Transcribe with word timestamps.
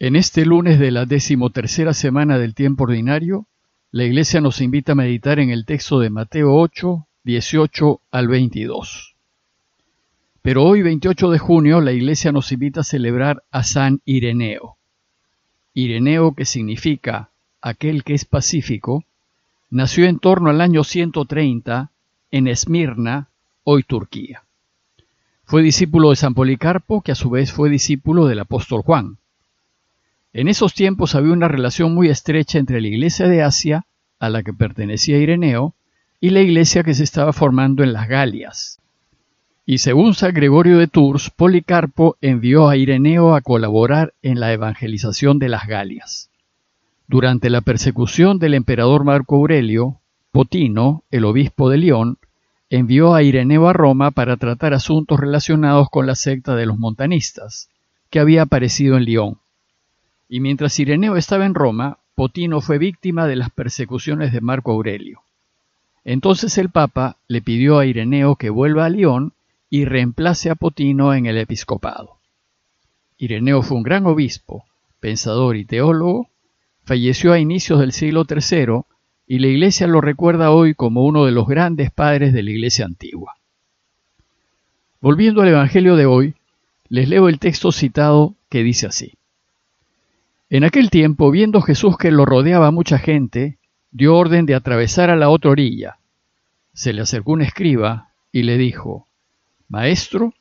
En 0.00 0.16
este 0.16 0.44
lunes 0.44 0.80
de 0.80 0.90
la 0.90 1.06
decimotercera 1.06 1.94
semana 1.94 2.36
del 2.36 2.56
tiempo 2.56 2.82
ordinario, 2.82 3.46
la 3.92 4.02
Iglesia 4.02 4.40
nos 4.40 4.60
invita 4.60 4.92
a 4.92 4.96
meditar 4.96 5.38
en 5.38 5.50
el 5.50 5.64
texto 5.64 6.00
de 6.00 6.10
Mateo 6.10 6.52
8, 6.52 7.06
18 7.22 8.00
al 8.10 8.26
22. 8.26 9.14
Pero 10.42 10.64
hoy, 10.64 10.82
28 10.82 11.30
de 11.30 11.38
junio, 11.38 11.80
la 11.80 11.92
Iglesia 11.92 12.32
nos 12.32 12.50
invita 12.50 12.80
a 12.80 12.84
celebrar 12.84 13.44
a 13.52 13.62
San 13.62 14.00
Ireneo. 14.04 14.78
Ireneo, 15.74 16.34
que 16.34 16.44
significa 16.44 17.30
aquel 17.62 18.02
que 18.02 18.14
es 18.14 18.24
pacífico, 18.24 19.04
nació 19.70 20.06
en 20.06 20.18
torno 20.18 20.50
al 20.50 20.60
año 20.60 20.82
130 20.82 21.92
en 22.32 22.48
Esmirna, 22.48 23.28
hoy 23.62 23.84
Turquía. 23.84 24.42
Fue 25.44 25.62
discípulo 25.62 26.10
de 26.10 26.16
San 26.16 26.34
Policarpo, 26.34 27.00
que 27.00 27.12
a 27.12 27.14
su 27.14 27.30
vez 27.30 27.52
fue 27.52 27.70
discípulo 27.70 28.26
del 28.26 28.40
apóstol 28.40 28.82
Juan. 28.82 29.18
En 30.34 30.48
esos 30.48 30.74
tiempos 30.74 31.14
había 31.14 31.32
una 31.32 31.46
relación 31.46 31.94
muy 31.94 32.08
estrecha 32.08 32.58
entre 32.58 32.80
la 32.80 32.88
iglesia 32.88 33.28
de 33.28 33.40
Asia, 33.44 33.86
a 34.18 34.28
la 34.28 34.42
que 34.42 34.52
pertenecía 34.52 35.18
Ireneo, 35.18 35.74
y 36.20 36.30
la 36.30 36.40
iglesia 36.40 36.82
que 36.82 36.92
se 36.92 37.04
estaba 37.04 37.32
formando 37.32 37.84
en 37.84 37.92
las 37.92 38.08
Galias. 38.08 38.80
Y 39.64 39.78
según 39.78 40.14
San 40.14 40.34
Gregorio 40.34 40.78
de 40.78 40.88
Tours, 40.88 41.30
Policarpo 41.30 42.16
envió 42.20 42.68
a 42.68 42.76
Ireneo 42.76 43.36
a 43.36 43.42
colaborar 43.42 44.12
en 44.22 44.40
la 44.40 44.52
evangelización 44.52 45.38
de 45.38 45.48
las 45.48 45.68
Galias. 45.68 46.30
Durante 47.06 47.48
la 47.48 47.60
persecución 47.60 48.40
del 48.40 48.54
emperador 48.54 49.04
Marco 49.04 49.36
Aurelio, 49.36 50.00
Potino, 50.32 51.04
el 51.12 51.26
obispo 51.26 51.70
de 51.70 51.78
León, 51.78 52.18
envió 52.70 53.14
a 53.14 53.22
Ireneo 53.22 53.68
a 53.68 53.72
Roma 53.72 54.10
para 54.10 54.36
tratar 54.36 54.74
asuntos 54.74 55.20
relacionados 55.20 55.90
con 55.90 56.08
la 56.08 56.16
secta 56.16 56.56
de 56.56 56.66
los 56.66 56.76
montanistas, 56.76 57.68
que 58.10 58.18
había 58.18 58.42
aparecido 58.42 58.96
en 58.96 59.04
León 59.04 59.38
y 60.34 60.40
mientras 60.40 60.80
Ireneo 60.80 61.14
estaba 61.14 61.46
en 61.46 61.54
Roma, 61.54 61.98
Potino 62.16 62.60
fue 62.60 62.78
víctima 62.78 63.28
de 63.28 63.36
las 63.36 63.50
persecuciones 63.50 64.32
de 64.32 64.40
Marco 64.40 64.72
Aurelio. 64.72 65.22
Entonces 66.04 66.58
el 66.58 66.70
Papa 66.70 67.18
le 67.28 67.40
pidió 67.40 67.78
a 67.78 67.86
Ireneo 67.86 68.34
que 68.34 68.50
vuelva 68.50 68.84
a 68.84 68.90
León 68.90 69.32
y 69.70 69.84
reemplace 69.84 70.50
a 70.50 70.56
Potino 70.56 71.14
en 71.14 71.26
el 71.26 71.38
episcopado. 71.38 72.16
Ireneo 73.16 73.62
fue 73.62 73.76
un 73.76 73.84
gran 73.84 74.06
obispo, 74.06 74.64
pensador 74.98 75.54
y 75.56 75.66
teólogo, 75.66 76.28
falleció 76.82 77.32
a 77.32 77.38
inicios 77.38 77.78
del 77.78 77.92
siglo 77.92 78.26
III 78.28 78.80
y 79.28 79.38
la 79.38 79.46
Iglesia 79.46 79.86
lo 79.86 80.00
recuerda 80.00 80.50
hoy 80.50 80.74
como 80.74 81.04
uno 81.04 81.26
de 81.26 81.30
los 81.30 81.46
grandes 81.46 81.92
padres 81.92 82.32
de 82.32 82.42
la 82.42 82.50
Iglesia 82.50 82.86
antigua. 82.86 83.36
Volviendo 85.00 85.42
al 85.42 85.48
Evangelio 85.50 85.94
de 85.94 86.06
hoy, 86.06 86.34
les 86.88 87.08
leo 87.08 87.28
el 87.28 87.38
texto 87.38 87.70
citado 87.70 88.34
que 88.48 88.64
dice 88.64 88.88
así. 88.88 89.12
En 90.50 90.64
aquel 90.64 90.90
tiempo, 90.90 91.30
viendo 91.30 91.60
Jesús 91.62 91.96
que 91.96 92.10
lo 92.10 92.26
rodeaba 92.26 92.70
mucha 92.70 92.98
gente, 92.98 93.58
dio 93.90 94.16
orden 94.16 94.46
de 94.46 94.54
atravesar 94.54 95.10
a 95.10 95.16
la 95.16 95.30
otra 95.30 95.50
orilla. 95.50 95.98
Se 96.72 96.92
le 96.92 97.02
acercó 97.02 97.32
un 97.32 97.42
escriba 97.42 98.10
y 98.30 98.42
le 98.42 98.58
dijo, 98.58 99.08
Maestro, 99.68 100.34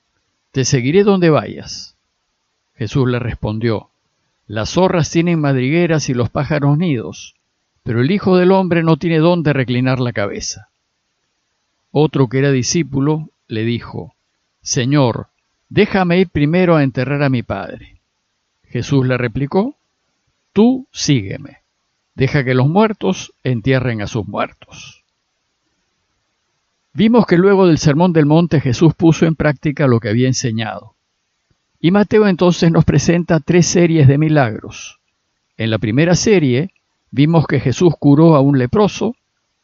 te 0.51 0.65
seguiré 0.65 1.03
donde 1.03 1.29
vayas. 1.29 1.95
Jesús 2.75 3.07
le 3.07 3.19
respondió, 3.19 3.89
Las 4.47 4.71
zorras 4.71 5.09
tienen 5.09 5.39
madrigueras 5.39 6.09
y 6.09 6.13
los 6.13 6.29
pájaros 6.29 6.77
nidos, 6.77 7.35
pero 7.83 8.01
el 8.01 8.11
Hijo 8.11 8.37
del 8.37 8.51
Hombre 8.51 8.83
no 8.83 8.97
tiene 8.97 9.19
dónde 9.19 9.53
reclinar 9.53 9.99
la 9.99 10.13
cabeza. 10.13 10.69
Otro 11.91 12.27
que 12.27 12.39
era 12.39 12.51
discípulo 12.51 13.29
le 13.47 13.63
dijo, 13.63 14.15
Señor, 14.61 15.27
déjame 15.69 16.19
ir 16.19 16.29
primero 16.29 16.75
a 16.75 16.83
enterrar 16.83 17.21
a 17.23 17.29
mi 17.29 17.43
Padre. 17.43 18.01
Jesús 18.63 19.05
le 19.05 19.17
replicó, 19.17 19.75
Tú 20.53 20.87
sígueme. 20.91 21.63
Deja 22.15 22.43
que 22.43 22.53
los 22.53 22.67
muertos 22.67 23.33
entierren 23.43 24.01
a 24.01 24.07
sus 24.07 24.27
muertos. 24.27 25.03
Vimos 26.93 27.25
que 27.25 27.37
luego 27.37 27.65
del 27.65 27.79
Sermón 27.79 28.13
del 28.13 28.27
Monte 28.27 28.61
Jesús 28.61 28.93
puso 28.93 29.25
en 29.25 29.35
práctica 29.35 29.87
lo 29.87 29.99
que 29.99 30.09
había 30.09 30.27
enseñado. 30.27 30.93
Y 31.79 31.89
Mateo 31.89 32.27
entonces 32.27 32.71
nos 32.71 32.85
presenta 32.85 33.39
tres 33.39 33.65
series 33.65 34.07
de 34.07 34.19
milagros. 34.19 34.99
En 35.57 35.71
la 35.71 35.79
primera 35.79 36.13
serie 36.13 36.71
vimos 37.09 37.47
que 37.47 37.59
Jesús 37.59 37.95
curó 37.99 38.35
a 38.35 38.41
un 38.41 38.59
leproso, 38.59 39.15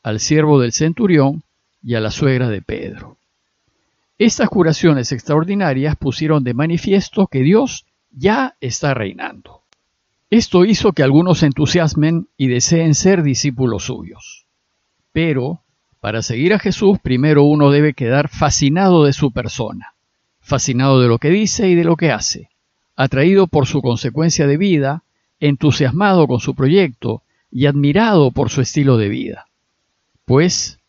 al 0.02 0.20
siervo 0.20 0.60
del 0.60 0.74
centurión 0.74 1.44
y 1.84 1.94
a 1.94 2.00
la 2.00 2.10
suegra 2.10 2.50
de 2.50 2.64
Pedro. 2.64 3.18
Estas 4.18 4.50
curaciones 4.50 5.12
extraordinarias 5.12 5.96
pusieron 5.96 6.44
de 6.44 6.56
manifiesto 6.56 7.28
que 7.28 7.42
Dios 7.42 7.86
ya 8.12 8.56
está 8.60 8.96
reinando. 8.96 9.59
Esto 10.30 10.64
hizo 10.64 10.94
que 10.94 11.02
algunos 11.02 11.42
entusiasmen 11.42 12.28
y 12.38 12.48
deseen 12.48 12.94
ser 12.94 13.24
discípulos 13.24 13.86
suyos. 13.86 14.46
Pero, 15.12 15.64
para 16.00 16.22
seguir 16.22 16.54
a 16.54 16.60
Jesús, 16.60 17.00
primero 17.00 17.44
uno 17.44 17.72
debe 17.72 17.96
quedar 17.96 18.30
fascinado 18.30 19.06
de 19.06 19.14
su 19.14 19.32
persona, 19.32 19.96
fascinado 20.40 21.02
de 21.02 21.08
lo 21.08 21.18
que 21.18 21.32
dice 21.32 21.68
y 21.68 21.74
de 21.74 21.84
lo 21.84 21.96
que 21.96 22.12
hace, 22.12 22.50
atraído 22.96 23.48
por 23.48 23.66
su 23.66 23.82
consecuencia 23.82 24.46
de 24.46 24.58
vida, 24.58 25.04
entusiasmado 25.40 26.28
con 26.28 26.40
su 26.40 26.54
proyecto 26.54 27.24
y 27.52 27.66
admirado 27.66 28.30
por 28.30 28.52
su 28.52 28.62
estilo 28.62 28.98
de 28.98 29.10
vida. 29.10 29.48
Pues, 30.26 30.80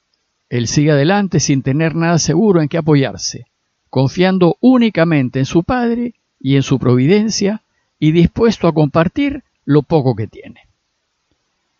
él 0.50 0.66
sigue 0.66 0.90
adelante 0.90 1.40
sin 1.40 1.62
tener 1.62 1.94
nada 1.94 2.18
seguro 2.18 2.60
en 2.60 2.68
qué 2.68 2.76
apoyarse, 2.76 3.46
confiando 3.88 4.58
únicamente 4.60 5.38
en 5.38 5.46
su 5.46 5.64
Padre 5.64 6.14
y 6.38 6.56
en 6.56 6.62
su 6.62 6.78
providencia 6.78 7.62
y 8.00 8.12
dispuesto 8.12 8.66
a 8.66 8.72
compartir 8.72 9.44
lo 9.64 9.82
poco 9.82 10.16
que 10.16 10.26
tiene. 10.26 10.62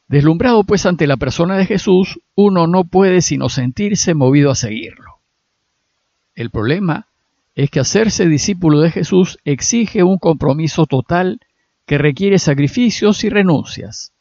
Deslumbrado 0.06 0.62
pues 0.64 0.86
ante 0.86 1.06
la 1.06 1.16
persona 1.16 1.56
de 1.56 1.66
Jesús, 1.66 2.20
uno 2.34 2.66
no 2.66 2.84
puede 2.84 3.22
sino 3.22 3.48
sentirse 3.48 4.14
movido 4.14 4.50
a 4.50 4.54
seguirlo. 4.54 5.16
El 6.34 6.50
problema 6.50 7.06
es 7.54 7.70
que 7.70 7.80
hacerse 7.80 8.28
discípulo 8.28 8.80
de 8.80 8.90
Jesús 8.90 9.38
exige 9.44 10.02
un 10.02 10.18
compromiso 10.18 10.86
total 10.86 11.40
que 11.86 11.98
requiere 11.98 12.38
sacrificios 12.38 13.24
y 13.24 13.30
renuncias, 13.30 14.12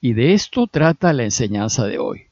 y 0.00 0.14
de 0.14 0.32
esto 0.32 0.66
trata 0.66 1.12
la 1.12 1.24
enseñanza 1.24 1.86
de 1.86 1.98
hoy. 1.98 2.22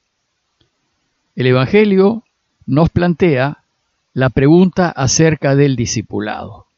El 1.36 1.46
Evangelio 1.46 2.24
nos 2.66 2.90
plantea 2.90 3.64
la 4.12 4.30
pregunta 4.30 4.88
acerca 4.88 5.54
del 5.54 5.76
discipulado 5.76 6.69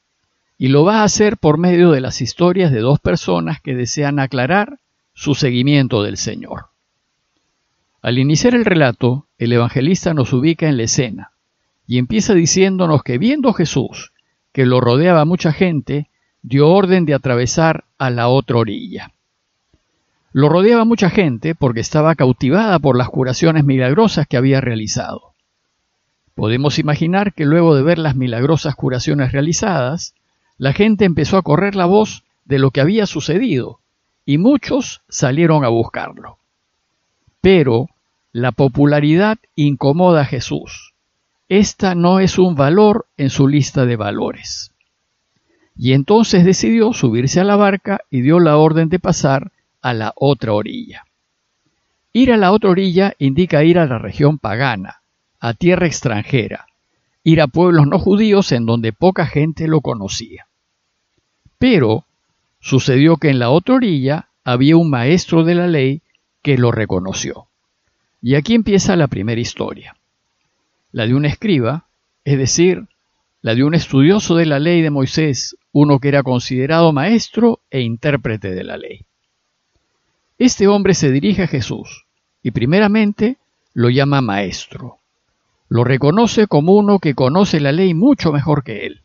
y 0.63 0.69
lo 0.69 0.85
va 0.85 1.01
a 1.01 1.03
hacer 1.03 1.39
por 1.39 1.59
medio 1.59 1.91
de 1.91 2.01
las 2.01 2.21
historias 2.21 2.71
de 2.71 2.79
dos 2.79 3.01
personas 3.01 3.61
que 3.61 3.75
desean 3.75 4.21
aclarar 4.21 4.79
su 5.13 5.35
seguimiento 5.35 6.05
del 6.05 6.17
Señor. 6.17 6.67
Al 8.01 8.17
iniciar 8.17 8.55
el 8.55 8.65
relato, 8.65 9.27
el 9.39 9.53
evangelista 9.53 10.15
nos 10.15 10.33
ubica 10.33 10.69
en 10.69 10.77
la 10.77 10.85
escena 10.85 11.33
y 11.85 11.99
empieza 11.99 12.33
diciéndonos 12.35 13.03
que 13.03 13.19
viendo 13.19 13.53
Jesús, 13.53 14.13
que 14.53 14.65
lo 14.65 14.81
rodeaba 14.81 15.25
mucha 15.25 15.53
gente, 15.53 16.09
dio 16.43 16.69
orden 16.69 17.07
de 17.07 17.15
atravesar 17.15 17.83
a 17.99 18.11
la 18.11 18.29
otra 18.29 18.59
orilla. 18.59 19.11
Lo 20.31 20.49
rodeaba 20.49 20.85
mucha 20.85 21.11
gente 21.11 21.57
porque 21.57 21.81
estaba 21.81 22.15
cautivada 22.15 22.79
por 22.79 22.97
las 22.97 23.09
curaciones 23.09 23.65
milagrosas 23.65 24.29
que 24.29 24.37
había 24.37 24.61
realizado. 24.61 25.33
Podemos 26.37 26.79
imaginar 26.79 27.35
que 27.35 27.47
luego 27.47 27.75
de 27.75 27.83
ver 27.83 27.99
las 27.99 28.15
milagrosas 28.15 28.77
curaciones 28.77 29.33
realizadas, 29.33 30.15
la 30.63 30.73
gente 30.73 31.05
empezó 31.05 31.39
a 31.39 31.43
correr 31.43 31.75
la 31.75 31.87
voz 31.87 32.23
de 32.45 32.61
lo 32.61 32.71
que 32.71 32.81
había 32.81 33.07
sucedido 33.07 33.81
y 34.25 34.39
muchos 34.39 35.03
salieron 35.09 35.65
a 35.65 35.69
buscarlo. 35.69 36.39
Pero 37.41 37.89
la 38.31 38.53
popularidad 38.53 39.39
incomoda 39.57 40.21
a 40.21 40.25
Jesús. 40.25 40.95
Esta 41.49 41.97
no 41.97 42.21
es 42.21 42.39
un 42.39 42.55
valor 42.55 43.07
en 43.17 43.31
su 43.31 43.49
lista 43.49 43.87
de 43.87 43.97
valores. 43.97 44.71
Y 45.77 45.95
entonces 45.95 46.45
decidió 46.45 46.93
subirse 46.93 47.41
a 47.41 47.45
la 47.45 47.57
barca 47.57 48.03
y 48.09 48.21
dio 48.21 48.39
la 48.39 48.57
orden 48.57 48.89
de 48.89 49.01
pasar 49.01 49.51
a 49.81 49.95
la 49.95 50.13
otra 50.15 50.53
orilla. 50.53 51.07
Ir 52.13 52.31
a 52.31 52.37
la 52.37 52.53
otra 52.53 52.71
orilla 52.71 53.15
indica 53.19 53.65
ir 53.65 53.81
a 53.81 53.87
la 53.87 53.99
región 53.99 54.39
pagana, 54.39 55.03
a 55.41 55.55
tierra 55.55 55.89
extranjera, 55.89 56.67
ir 57.25 57.41
a 57.41 57.49
pueblos 57.49 57.89
no 57.89 57.99
judíos 57.99 58.53
en 58.53 58.65
donde 58.65 58.93
poca 58.93 59.27
gente 59.27 59.67
lo 59.67 59.81
conocía. 59.81 60.47
Pero 61.63 62.07
sucedió 62.59 63.19
que 63.19 63.31
en 63.31 63.39
la 63.39 63.51
otra 63.51 63.77
orilla 63.77 64.27
había 64.43 64.77
un 64.77 64.91
maestro 64.91 65.45
de 65.45 65.55
la 65.55 65.69
ley 65.69 66.03
que 66.43 66.59
lo 66.59 66.73
reconoció. 66.73 67.47
Y 68.21 68.35
aquí 68.35 68.55
empieza 68.57 68.97
la 68.97 69.07
primera 69.07 69.41
historia. 69.41 69.95
La 70.91 71.07
de 71.07 71.15
un 71.15 71.25
escriba, 71.25 71.87
es 72.25 72.37
decir, 72.37 72.89
la 73.43 73.55
de 73.55 73.63
un 73.63 73.75
estudioso 73.75 74.35
de 74.35 74.47
la 74.47 74.59
ley 74.59 74.83
de 74.83 74.91
Moisés, 74.91 75.57
uno 75.71 76.01
que 76.01 76.09
era 76.09 76.25
considerado 76.25 76.93
maestro 76.93 77.61
e 77.71 77.83
intérprete 77.83 78.51
de 78.51 78.65
la 78.65 78.77
ley. 78.77 79.07
Este 80.39 80.67
hombre 80.67 80.95
se 80.95 81.13
dirige 81.13 81.45
a 81.45 81.47
Jesús 81.47 82.07
y 82.43 82.51
primeramente 82.51 83.37
lo 83.73 83.89
llama 83.89 84.21
maestro. 84.21 84.97
Lo 85.69 85.85
reconoce 85.85 86.49
como 86.49 86.73
uno 86.73 86.99
que 86.99 87.15
conoce 87.15 87.61
la 87.61 87.71
ley 87.71 87.95
mucho 87.95 88.33
mejor 88.33 88.65
que 88.65 88.85
él 88.87 89.03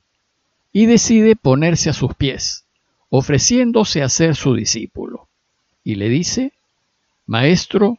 y 0.77 0.85
decide 0.85 1.35
ponerse 1.35 1.89
a 1.89 1.93
sus 1.93 2.13
pies, 2.13 2.63
ofreciéndose 3.09 4.03
a 4.03 4.09
ser 4.09 4.35
su 4.35 4.53
discípulo. 4.53 5.27
Y 5.83 5.95
le 5.95 6.07
dice, 6.07 6.53
Maestro, 7.25 7.97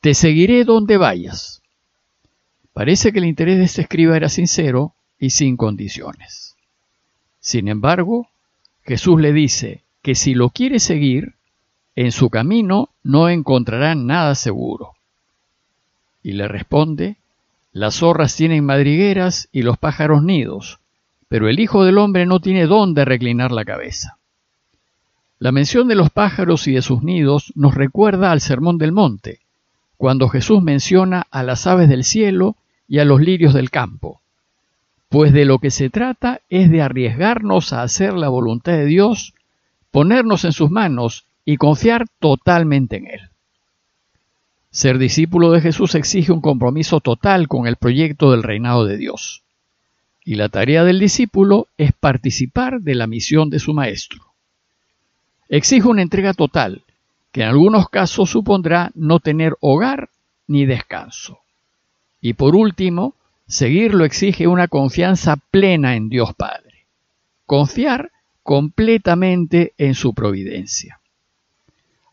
te 0.00 0.12
seguiré 0.12 0.64
donde 0.64 0.96
vayas. 0.96 1.62
Parece 2.72 3.12
que 3.12 3.20
el 3.20 3.26
interés 3.26 3.58
de 3.58 3.64
este 3.66 3.82
escriba 3.82 4.16
era 4.16 4.28
sincero 4.28 4.92
y 5.20 5.30
sin 5.30 5.56
condiciones. 5.56 6.56
Sin 7.38 7.68
embargo, 7.68 8.28
Jesús 8.82 9.20
le 9.20 9.32
dice 9.32 9.84
que 10.02 10.16
si 10.16 10.34
lo 10.34 10.50
quiere 10.50 10.80
seguir, 10.80 11.34
en 11.94 12.10
su 12.10 12.28
camino 12.28 12.88
no 13.04 13.28
encontrará 13.28 13.94
nada 13.94 14.34
seguro. 14.34 14.94
Y 16.24 16.32
le 16.32 16.48
responde, 16.48 17.18
las 17.70 17.94
zorras 17.94 18.34
tienen 18.34 18.64
madrigueras 18.64 19.48
y 19.52 19.62
los 19.62 19.78
pájaros 19.78 20.24
nidos, 20.24 20.80
pero 21.28 21.48
el 21.48 21.58
Hijo 21.60 21.84
del 21.84 21.98
Hombre 21.98 22.26
no 22.26 22.40
tiene 22.40 22.66
dónde 22.66 23.04
reclinar 23.04 23.52
la 23.52 23.64
cabeza. 23.64 24.18
La 25.38 25.52
mención 25.52 25.88
de 25.88 25.96
los 25.96 26.10
pájaros 26.10 26.66
y 26.66 26.72
de 26.72 26.82
sus 26.82 27.02
nidos 27.02 27.52
nos 27.56 27.74
recuerda 27.74 28.32
al 28.32 28.40
Sermón 28.40 28.78
del 28.78 28.92
Monte, 28.92 29.40
cuando 29.96 30.28
Jesús 30.28 30.62
menciona 30.62 31.26
a 31.30 31.42
las 31.42 31.66
aves 31.66 31.88
del 31.88 32.04
cielo 32.04 32.56
y 32.88 33.00
a 33.00 33.04
los 33.04 33.20
lirios 33.20 33.54
del 33.54 33.70
campo. 33.70 34.20
Pues 35.08 35.32
de 35.32 35.44
lo 35.44 35.58
que 35.58 35.70
se 35.70 35.90
trata 35.90 36.40
es 36.48 36.70
de 36.70 36.82
arriesgarnos 36.82 37.72
a 37.72 37.82
hacer 37.82 38.14
la 38.14 38.28
voluntad 38.28 38.72
de 38.72 38.86
Dios, 38.86 39.34
ponernos 39.90 40.44
en 40.44 40.52
sus 40.52 40.70
manos 40.70 41.26
y 41.44 41.56
confiar 41.56 42.06
totalmente 42.18 42.96
en 42.96 43.06
Él. 43.06 43.20
Ser 44.70 44.98
discípulo 44.98 45.52
de 45.52 45.60
Jesús 45.60 45.94
exige 45.94 46.32
un 46.32 46.40
compromiso 46.40 47.00
total 47.00 47.48
con 47.48 47.66
el 47.66 47.76
proyecto 47.76 48.30
del 48.30 48.42
reinado 48.42 48.84
de 48.84 48.96
Dios. 48.96 49.42
Y 50.26 50.34
la 50.34 50.48
tarea 50.48 50.82
del 50.82 50.98
discípulo 50.98 51.68
es 51.78 51.92
participar 51.92 52.80
de 52.80 52.96
la 52.96 53.06
misión 53.06 53.48
de 53.48 53.60
su 53.60 53.72
maestro. 53.72 54.24
Exige 55.48 55.86
una 55.86 56.02
entrega 56.02 56.34
total, 56.34 56.82
que 57.30 57.42
en 57.42 57.48
algunos 57.50 57.88
casos 57.90 58.28
supondrá 58.28 58.90
no 58.96 59.20
tener 59.20 59.54
hogar 59.60 60.10
ni 60.48 60.66
descanso. 60.66 61.38
Y 62.20 62.32
por 62.32 62.56
último, 62.56 63.14
seguirlo 63.46 64.04
exige 64.04 64.48
una 64.48 64.66
confianza 64.66 65.36
plena 65.52 65.94
en 65.94 66.08
Dios 66.08 66.34
Padre. 66.34 66.86
Confiar 67.46 68.10
completamente 68.42 69.74
en 69.78 69.94
su 69.94 70.12
providencia. 70.12 70.98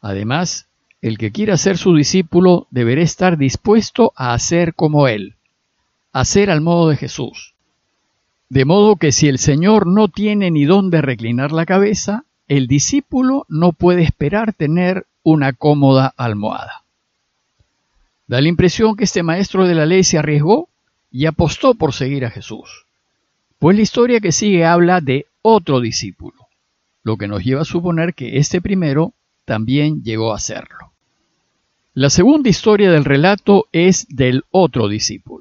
Además, 0.01 0.67
el 1.01 1.17
que 1.17 1.31
quiera 1.31 1.57
ser 1.57 1.79
su 1.79 1.95
discípulo 1.95 2.67
deberá 2.69 3.01
estar 3.01 3.39
dispuesto 3.39 4.13
a 4.15 4.35
hacer 4.35 4.75
como 4.75 5.07
Él, 5.07 5.33
hacer 6.11 6.51
al 6.51 6.61
modo 6.61 6.89
de 6.89 6.97
Jesús. 6.97 7.52
De 8.49 8.65
modo 8.65 8.97
que 8.97 9.11
si 9.11 9.27
el 9.27 9.39
Señor 9.39 9.87
no 9.87 10.07
tiene 10.07 10.51
ni 10.51 10.65
dónde 10.65 11.01
reclinar 11.01 11.51
la 11.51 11.65
cabeza, 11.65 12.25
el 12.47 12.67
discípulo 12.67 13.45
no 13.49 13.71
puede 13.71 14.03
esperar 14.03 14.53
tener 14.53 15.05
una 15.23 15.53
cómoda 15.53 16.13
almohada. 16.17 16.83
Da 18.27 18.41
la 18.41 18.47
impresión 18.47 18.95
que 18.95 19.05
este 19.05 19.23
maestro 19.23 19.67
de 19.67 19.75
la 19.75 19.85
ley 19.85 20.03
se 20.03 20.17
arriesgó 20.17 20.69
y 21.11 21.25
apostó 21.25 21.75
por 21.75 21.93
seguir 21.93 22.25
a 22.25 22.31
Jesús. 22.31 22.85
Pues 23.59 23.75
la 23.75 23.81
historia 23.81 24.19
que 24.19 24.31
sigue 24.31 24.65
habla 24.65 25.01
de 25.01 25.27
otro 25.41 25.79
discípulo, 25.79 26.47
lo 27.03 27.17
que 27.17 27.27
nos 27.27 27.43
lleva 27.43 27.61
a 27.61 27.65
suponer 27.65 28.13
que 28.13 28.37
este 28.37 28.61
primero 28.61 29.13
también 29.45 30.03
llegó 30.03 30.33
a 30.33 30.39
serlo. 30.39 30.91
La 31.93 32.09
segunda 32.09 32.49
historia 32.49 32.91
del 32.91 33.05
relato 33.05 33.67
es 33.71 34.07
del 34.09 34.45
otro 34.51 34.87
discípulo, 34.87 35.32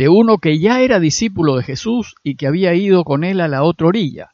de 0.00 0.08
uno 0.08 0.38
que 0.38 0.58
ya 0.58 0.80
era 0.80 0.98
discípulo 0.98 1.56
de 1.56 1.62
Jesús 1.62 2.14
y 2.22 2.36
que 2.36 2.46
había 2.46 2.72
ido 2.72 3.04
con 3.04 3.22
él 3.22 3.38
a 3.38 3.48
la 3.48 3.62
otra 3.62 3.88
orilla, 3.88 4.30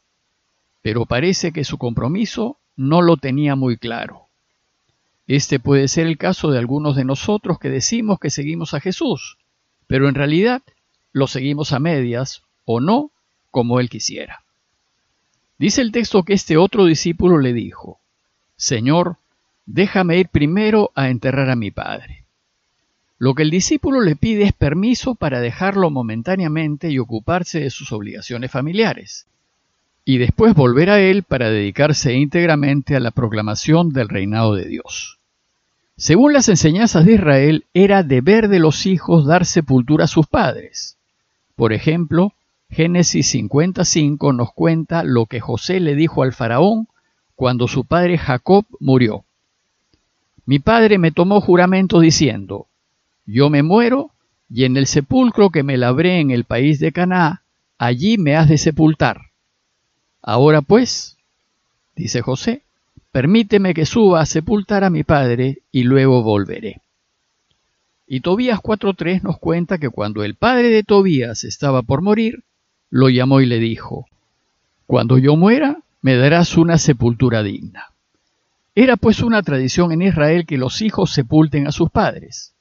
pero 0.81 1.07
parece 1.07 1.51
que 1.51 1.65
su 1.65 1.77
compromiso 1.77 2.61
no 2.77 3.03
lo 3.03 3.17
tenía 3.17 3.57
muy 3.57 3.77
claro. 3.77 4.29
Este 5.27 5.59
puede 5.59 5.89
ser 5.89 6.07
el 6.07 6.19
caso 6.19 6.53
de 6.53 6.61
algunos 6.61 6.95
de 6.95 7.05
nosotros 7.05 7.59
que 7.59 7.69
decimos 7.69 8.21
que 8.21 8.31
seguimos 8.31 8.75
a 8.75 8.81
Jesús, 8.81 9.39
pero 9.89 10.09
en 10.09 10.15
realidad 10.15 10.63
lo 11.11 11.27
seguimos 11.27 11.73
a 11.73 11.81
medias 11.81 12.43
o 12.65 12.79
no 12.79 13.11
como 13.51 13.81
él 13.81 13.89
quisiera. 13.89 14.45
Dice 15.59 15.83
el 15.83 15.91
texto 15.91 16.23
que 16.23 16.35
este 16.35 16.57
otro 16.57 16.85
discípulo 16.85 17.39
le 17.39 17.53
dijo, 17.53 17.99
Señor, 18.55 19.17
déjame 19.65 20.19
ir 20.19 20.29
primero 20.29 20.93
a 20.95 21.09
enterrar 21.09 21.51
a 21.51 21.57
mi 21.57 21.73
padre. 21.73 22.26
Lo 23.19 23.35
que 23.35 23.43
el 23.43 23.51
discípulo 23.51 24.03
le 24.03 24.15
pide 24.15 24.45
es 24.45 24.53
permiso 24.53 25.15
para 25.15 25.41
dejarlo 25.41 25.91
momentáneamente 25.91 26.91
y 26.91 26.99
ocuparse 26.99 27.61
de 27.61 27.71
sus 27.71 27.93
obligaciones 27.93 28.51
familiares, 28.51 29.27
y 30.05 30.19
después 30.19 30.55
volver 30.55 30.91
a 30.91 31.01
él 31.01 31.23
para 31.23 31.51
dedicarse 31.51 32.13
íntegramente 32.15 32.95
a 32.95 33.01
la 33.01 33.11
proclamación 33.11 33.93
del 33.93 34.09
reinado 34.09 34.55
de 34.55 34.67
Dios. 34.67 35.19
Según 35.97 36.35
las 36.35 36.51
enseñanzas 36.51 37.07
de 37.07 37.15
Israel, 37.15 37.65
era 37.73 38.03
deber 38.03 38.49
de 38.49 38.59
los 38.59 38.85
hijos 38.85 39.25
dar 39.25 39.47
sepultura 39.47 40.05
a 40.05 40.09
sus 40.09 40.27
padres. 40.27 40.99
Por 41.55 41.73
ejemplo, 41.73 42.35
Génesis 42.71 43.29
55 43.31 44.35
nos 44.35 44.53
cuenta 44.53 45.05
lo 45.05 45.25
que 45.25 45.41
José 45.41 45.81
le 45.81 45.95
dijo 45.95 46.23
al 46.23 46.35
faraón 46.35 46.87
cuando 47.35 47.67
su 47.67 47.85
padre 47.85 48.19
Jacob 48.19 48.67
murió. 48.79 49.25
Mi 50.45 50.59
padre 50.59 50.99
me 50.99 51.13
tomó 51.13 51.41
juramento 51.41 52.01
diciendo, 52.01 52.67
yo 53.27 53.51
me 53.51 53.63
muero 53.63 54.11
y 54.49 54.65
en 54.65 54.77
el 54.77 54.87
sepulcro 54.87 55.51
que 55.51 55.63
me 55.63 55.77
labré 55.77 56.21
en 56.21 56.31
el 56.31 56.45
país 56.45 56.79
de 56.79 56.93
Canaá, 56.93 57.43
allí 57.79 58.17
me 58.17 58.37
has 58.37 58.49
de 58.49 58.59
sepultar. 58.59 59.23
Ahora 60.23 60.63
pues, 60.63 61.17
dice 61.97 62.23
José, 62.23 62.63
permíteme 63.13 63.75
que 63.75 63.87
suba 63.87 64.21
a 64.21 64.27
sepultar 64.27 64.85
a 64.85 64.91
mi 64.91 65.03
padre 65.03 65.59
y 65.73 65.83
luego 65.83 66.23
volveré. 66.23 66.81
Y 68.07 68.21
Tobías 68.21 68.61
4.3 68.61 69.23
nos 69.23 69.39
cuenta 69.39 69.79
que 69.79 69.91
cuando 69.91 70.23
el 70.23 70.37
padre 70.37 70.71
de 70.71 70.85
Tobías 70.85 71.43
estaba 71.43 71.83
por 71.83 72.03
morir, 72.03 72.45
lo 72.89 73.09
llamó 73.09 73.41
y 73.41 73.47
le 73.47 73.59
dijo, 73.59 74.07
Cuando 74.87 75.19
yo 75.19 75.35
muera, 75.35 75.79
me 76.03 76.15
darás 76.15 76.57
una 76.57 76.79
sepultura 76.79 77.43
digna. 77.43 77.91
Era 78.77 78.97
pues 78.97 79.23
una 79.23 79.43
tradición 79.43 79.91
en 79.91 80.03
Israel 80.03 80.47
que 80.47 80.59
los 80.59 80.83
hijos 80.83 81.11
sepulten 81.11 81.67
a 81.67 81.73
sus 81.73 81.91
padres. 81.91 82.53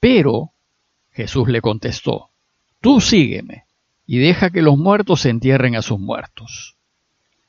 Pero 0.00 0.50
Jesús 1.12 1.48
le 1.48 1.60
contestó, 1.60 2.30
Tú 2.80 3.00
sígueme 3.00 3.64
y 4.06 4.18
deja 4.18 4.50
que 4.50 4.62
los 4.62 4.78
muertos 4.78 5.20
se 5.20 5.28
entierren 5.30 5.76
a 5.76 5.82
sus 5.82 6.00
muertos. 6.00 6.76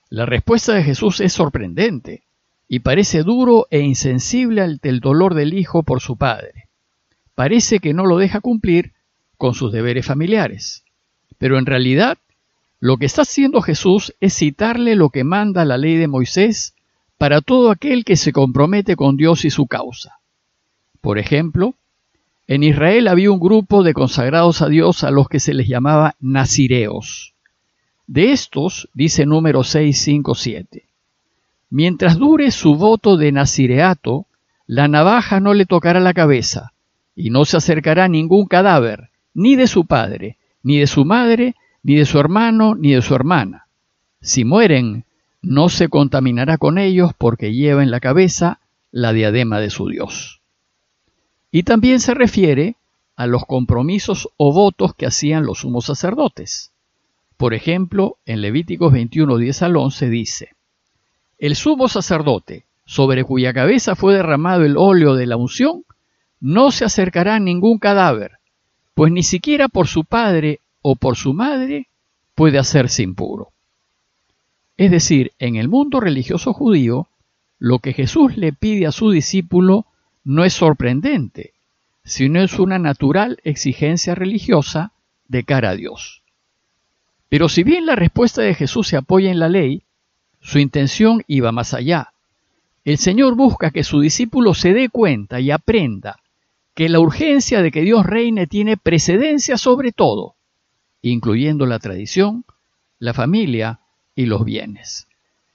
La 0.10 0.26
respuesta 0.26 0.74
de 0.74 0.84
Jesús 0.84 1.22
es 1.22 1.32
sorprendente 1.32 2.24
y 2.68 2.80
parece 2.80 3.24
duro 3.24 3.68
e 3.72 3.80
insensible 3.80 4.62
ante 4.62 4.90
el 4.90 5.00
dolor 5.00 5.34
del 5.34 5.54
hijo 5.54 5.84
por 5.84 6.02
su 6.02 6.18
padre. 6.18 6.68
Parece 7.34 7.80
que 7.80 7.94
no 7.94 8.06
lo 8.06 8.18
deja 8.18 8.42
cumplir 8.42 8.94
con 9.38 9.54
sus 9.54 9.72
deberes 9.72 10.06
familiares. 10.06 10.84
Pero 11.38 11.58
en 11.58 11.66
realidad, 11.66 12.18
lo 12.80 12.98
que 12.98 13.06
está 13.06 13.24
haciendo 13.24 13.62
Jesús 13.62 14.14
es 14.20 14.36
citarle 14.36 14.96
lo 14.96 15.10
que 15.10 15.24
manda 15.24 15.66
la 15.66 15.78
ley 15.78 15.96
de 15.96 16.08
Moisés 16.08 16.76
para 17.18 17.42
todo 17.42 17.72
aquel 17.72 18.04
que 18.04 18.18
se 18.18 18.34
compromete 18.34 18.96
con 18.96 19.16
Dios 19.16 19.46
y 19.46 19.50
su 19.50 19.68
causa. 19.68 20.20
Por 21.00 21.18
ejemplo, 21.18 21.76
en 22.54 22.64
Israel 22.64 23.08
había 23.08 23.32
un 23.32 23.40
grupo 23.40 23.82
de 23.82 23.94
consagrados 23.94 24.62
a 24.62 24.68
Dios 24.68 25.06
a 25.06 25.10
los 25.10 25.30
que 25.30 25.40
se 25.40 25.54
les 25.54 25.70
llamaba 25.70 26.16
nazireos. 26.20 27.34
De 28.08 28.34
estos, 28.34 28.90
dice 28.94 29.26
número 29.26 29.64
657, 29.64 30.84
mientras 31.70 32.18
dure 32.18 32.52
su 32.52 32.76
voto 32.76 33.16
de 33.16 33.32
nazireato, 33.32 34.26
la 34.68 34.90
navaja 34.90 35.40
no 35.40 35.54
le 35.54 35.66
tocará 35.66 36.02
la 36.02 36.14
cabeza, 36.14 36.74
y 37.16 37.30
no 37.30 37.46
se 37.46 37.56
acercará 37.56 38.10
ningún 38.10 38.48
cadáver, 38.48 39.12
ni 39.34 39.56
de 39.56 39.68
su 39.68 39.86
padre, 39.86 40.36
ni 40.62 40.80
de 40.80 40.88
su 40.88 41.06
madre, 41.06 41.56
ni 41.84 41.96
de 41.96 42.06
su 42.06 42.20
hermano, 42.20 42.76
ni 42.76 42.92
de 42.92 43.02
su 43.02 43.16
hermana. 43.16 43.68
Si 44.20 44.44
mueren, 44.44 45.06
no 45.42 45.70
se 45.70 45.88
contaminará 45.88 46.58
con 46.58 46.80
ellos 46.80 47.14
porque 47.18 47.54
lleva 47.54 47.82
en 47.82 47.92
la 47.92 48.02
cabeza 48.02 48.60
la 48.92 49.14
diadema 49.14 49.62
de 49.62 49.70
su 49.70 49.88
Dios. 49.88 50.41
Y 51.52 51.64
también 51.64 52.00
se 52.00 52.14
refiere 52.14 52.78
a 53.16 53.28
los 53.28 53.46
compromisos 53.46 54.30
o 54.38 54.54
votos 54.54 54.96
que 54.96 55.06
hacían 55.06 55.46
los 55.46 55.60
sumos 55.60 55.86
sacerdotes. 55.86 56.72
Por 57.38 57.54
ejemplo, 57.54 58.18
en 58.26 58.42
Levíticos 58.42 58.94
21, 58.94 59.38
10 59.38 59.62
al 59.64 59.76
11 59.76 60.10
dice, 60.10 60.50
El 61.38 61.56
sumo 61.56 61.90
sacerdote, 61.90 62.66
sobre 62.86 63.24
cuya 63.24 63.54
cabeza 63.54 63.96
fue 63.96 64.16
derramado 64.16 64.64
el 64.64 64.78
óleo 64.78 65.16
de 65.16 65.26
la 65.26 65.38
unción, 65.38 65.84
no 66.40 66.72
se 66.72 66.86
acercará 66.86 67.36
a 67.36 67.40
ningún 67.40 67.78
cadáver, 67.80 68.40
pues 68.94 69.12
ni 69.12 69.24
siquiera 69.24 69.68
por 69.68 69.88
su 69.88 70.06
padre 70.06 70.60
o 70.82 70.96
por 70.96 71.16
su 71.16 71.34
madre 71.34 71.88
puede 72.36 72.58
hacerse 72.58 73.04
impuro. 73.04 73.50
Es 74.78 74.90
decir, 74.90 75.34
en 75.38 75.58
el 75.58 75.68
mundo 75.68 76.00
religioso 76.00 76.54
judío, 76.54 77.08
lo 77.60 77.80
que 77.80 77.94
Jesús 77.94 78.38
le 78.38 78.54
pide 78.54 78.88
a 78.88 78.92
su 78.92 79.12
discípulo 79.12 79.86
no 80.24 80.44
es 80.46 80.54
sorprendente, 80.54 81.54
sino 82.04 82.42
es 82.42 82.60
una 82.60 82.80
natural 82.80 83.40
exigencia 83.44 84.16
religiosa 84.16 84.92
de 85.28 85.44
cara 85.44 85.72
a 85.72 85.76
Dios. 85.76 86.24
Pero 87.30 87.48
si 87.48 87.64
bien 87.64 87.86
la 87.86 87.96
respuesta 87.96 88.42
de 88.42 88.54
Jesús 88.54 88.88
se 88.88 88.98
apoya 88.98 89.32
en 89.32 89.40
la 89.40 89.50
ley, 89.50 89.84
Su 90.42 90.58
intención 90.58 91.24
iba 91.28 91.52
más 91.52 91.74
allá. 91.74 92.14
El 92.84 92.98
Señor 92.98 93.36
busca 93.36 93.70
que 93.70 93.84
su 93.84 94.00
discípulo 94.00 94.56
se 94.56 94.74
dé 94.74 94.90
cuenta 94.90 95.40
y 95.40 95.52
aprenda 95.52 96.20
que 96.74 96.90
la 96.90 97.00
urgencia 97.00 97.62
de 97.62 97.72
que 97.72 97.82
Dios 97.82 98.06
reine 98.06 98.48
tiene 98.48 98.76
precedencia 98.76 99.58
sobre 99.58 99.92
todo, 99.92 100.36
incluyendo 101.04 101.68
la 101.68 101.78
tradición, 101.78 102.44
la 102.98 103.14
familia 103.14 103.82
y 104.16 104.26
los 104.26 104.44
bienes. 104.44 105.08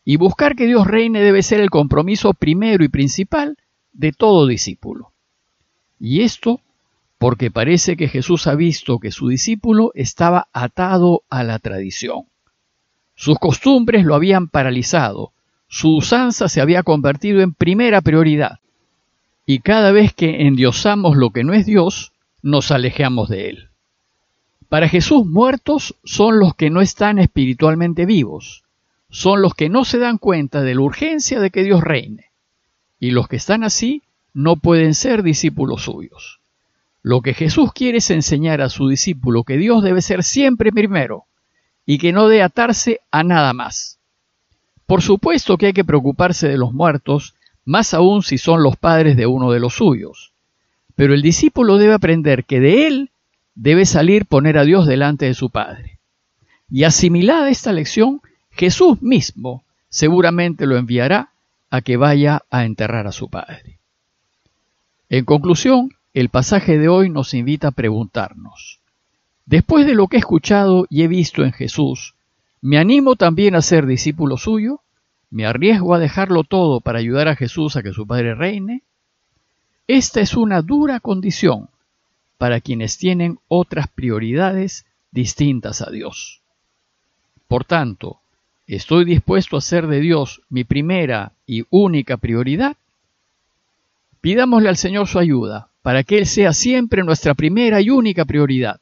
Y 0.05 0.19
buscar 0.19 0.55
que 0.55 0.67
Dios 0.67 0.87
reine 0.87 1.21
debe 1.21 1.43
ser 1.43 1.61
el 1.61 1.71
compromiso 1.71 2.33
primero 2.33 2.85
y 2.85 2.89
principal 2.89 3.57
de 3.97 4.13
todo 4.13 4.47
discípulo. 4.47 5.13
Y 5.99 6.23
esto 6.23 6.61
porque 7.19 7.51
parece 7.51 7.97
que 7.97 8.09
Jesús 8.09 8.47
ha 8.47 8.55
visto 8.55 8.99
que 8.99 9.11
su 9.11 9.29
discípulo 9.29 9.91
estaba 9.95 10.49
atado 10.53 11.23
a 11.31 11.45
la 11.45 11.59
tradición. 11.59 12.25
Sus 13.15 13.39
costumbres 13.39 14.05
lo 14.05 14.15
habían 14.15 14.49
paralizado, 14.49 15.33
su 15.69 15.97
usanza 15.97 16.49
se 16.49 16.61
había 16.61 16.83
convertido 16.83 17.41
en 17.41 17.55
primera 17.55 18.03
prioridad, 18.03 18.61
y 19.47 19.61
cada 19.61 19.93
vez 19.93 20.13
que 20.13 20.47
endiosamos 20.47 21.17
lo 21.17 21.31
que 21.31 21.45
no 21.45 21.55
es 21.55 21.65
Dios, 21.65 22.13
nos 22.43 22.71
alejamos 22.71 23.31
de 23.31 23.49
Él. 23.49 23.69
Para 24.69 24.89
Jesús 24.89 25.25
muertos 25.25 25.95
son 26.05 26.39
los 26.39 26.55
que 26.55 26.69
no 26.69 26.83
están 26.83 27.19
espiritualmente 27.19 28.05
vivos, 28.05 28.65
son 29.09 29.41
los 29.41 29.55
que 29.55 29.71
no 29.71 29.85
se 29.85 29.99
dan 29.99 30.19
cuenta 30.19 30.61
de 30.63 30.75
la 30.75 30.83
urgencia 30.83 31.41
de 31.41 31.51
que 31.51 31.63
Dios 31.63 31.81
reine, 31.83 32.33
y 32.99 33.11
los 33.11 33.29
que 33.29 33.37
están 33.37 33.65
así 33.65 34.03
no 34.35 34.57
pueden 34.57 34.95
ser 34.95 35.23
discípulos 35.23 35.83
suyos. 35.83 36.41
Lo 37.03 37.23
que 37.23 37.35
Jesús 37.35 37.73
quiere 37.73 37.99
es 37.99 38.11
enseñar 38.11 38.61
a 38.61 38.69
su 38.69 38.89
discípulo 38.89 39.45
que 39.45 39.57
Dios 39.57 39.83
debe 39.83 40.03
ser 40.03 40.25
siempre 40.25 40.73
primero 40.73 41.25
y 41.85 41.99
que 41.99 42.13
no 42.13 42.29
debe 42.29 42.43
atarse 42.43 43.01
a 43.11 43.23
nada 43.23 43.53
más. 43.53 43.99
Por 44.87 45.03
supuesto 45.03 45.57
que 45.57 45.67
hay 45.67 45.73
que 45.73 45.85
preocuparse 45.85 46.49
de 46.49 46.59
los 46.59 46.73
muertos, 46.73 47.35
más 47.65 47.95
aún 47.95 48.23
si 48.23 48.39
son 48.39 48.63
los 48.63 48.77
padres 48.77 49.17
de 49.17 49.27
uno 49.27 49.53
de 49.53 49.61
los 49.61 49.75
suyos. 49.75 50.33
Pero 50.95 51.15
el 51.15 51.23
discípulo 51.23 51.79
debe 51.79 51.95
aprender 51.95 52.45
que 52.45 52.61
de 52.61 52.87
él 52.87 53.11
debe 53.55 53.87
salir 53.87 54.27
poner 54.27 54.59
a 54.59 54.65
Dios 54.65 54.87
delante 54.87 55.27
de 55.27 55.35
su 55.35 55.51
Padre. 55.51 55.99
Y 56.71 56.85
asimilada 56.85 57.51
esta 57.51 57.73
lección, 57.73 58.21
Jesús 58.51 59.01
mismo 59.03 59.65
seguramente 59.89 60.67
lo 60.67 60.77
enviará 60.77 61.31
a 61.71 61.81
que 61.81 61.97
vaya 61.97 62.43
a 62.51 62.65
enterrar 62.65 63.07
a 63.07 63.13
su 63.13 63.29
Padre. 63.29 63.79
En 65.09 65.25
conclusión, 65.25 65.91
el 66.15 66.29
pasaje 66.29 66.79
de 66.79 66.89
hoy 66.89 67.11
nos 67.11 67.35
invita 67.35 67.69
a 67.69 67.73
preguntarnos, 67.73 68.81
después 69.45 69.87
de 69.87 69.95
lo 69.95 70.09
que 70.09 70.17
he 70.17 70.21
escuchado 70.21 70.87
y 70.89 71.03
he 71.03 71.09
visto 71.09 71.45
en 71.45 71.53
Jesús, 71.53 72.15
¿me 72.61 72.79
animo 72.79 73.17
también 73.17 73.55
a 73.55 73.63
ser 73.63 73.87
discípulo 73.87 74.37
suyo? 74.37 74.81
¿Me 75.31 75.47
arriesgo 75.47 75.95
a 75.95 75.99
dejarlo 75.99 76.45
todo 76.45 76.81
para 76.81 76.99
ayudar 76.99 77.29
a 77.29 77.37
Jesús 77.37 77.77
a 77.77 77.83
que 77.83 77.93
su 77.93 78.07
Padre 78.07 78.35
reine? 78.35 78.83
Esta 79.87 80.21
es 80.21 80.35
una 80.35 80.63
dura 80.63 81.01
condición 81.01 81.69
para 82.39 82.61
quienes 82.61 82.99
tienen 82.99 83.39
otras 83.49 83.89
prioridades 83.89 84.85
distintas 85.11 85.81
a 85.81 85.91
Dios. 85.91 86.43
Por 87.49 87.65
tanto, 87.65 88.21
¿estoy 88.67 89.05
dispuesto 89.05 89.57
a 89.57 89.61
ser 89.61 89.87
de 89.87 90.01
Dios 90.01 90.43
mi 90.49 90.65
primera 90.65 91.33
y 91.47 91.65
única 91.71 92.17
prioridad? 92.17 92.77
Pidámosle 94.21 94.69
al 94.69 94.77
Señor 94.77 95.07
su 95.07 95.19
ayuda 95.19 95.69
para 95.83 96.03
que 96.03 96.19
Él 96.19 96.27
sea 96.27 96.53
siempre 96.53 97.05
nuestra 97.05 97.35
primera 97.35 97.81
y 97.81 97.91
única 97.91 98.25
prioridad, 98.25 98.81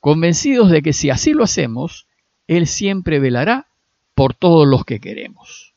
convencidos 0.00 0.70
de 0.70 0.82
que 0.82 0.92
si 0.92 1.10
así 1.10 1.32
lo 1.34 1.44
hacemos, 1.44 2.06
Él 2.48 2.66
siempre 2.66 3.20
velará 3.20 3.66
por 4.14 4.34
todos 4.34 4.66
los 4.66 4.84
que 4.84 5.00
queremos. 5.00 5.74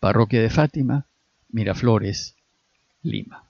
Parroquia 0.00 0.40
de 0.40 0.50
Fátima, 0.50 1.06
Miraflores, 1.50 2.34
Lima. 3.02 3.45